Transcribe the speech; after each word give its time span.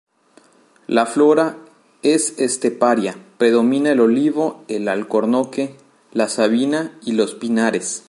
La 0.87 1.05
flora 1.05 1.59
es 2.01 2.33
esteparia, 2.39 3.15
predomina, 3.37 3.91
el 3.91 3.99
olivo, 3.99 4.65
el 4.67 4.87
alcornoque, 4.87 5.75
la 6.11 6.27
sabina 6.27 6.97
y 7.05 7.11
los 7.11 7.35
pinares. 7.35 7.99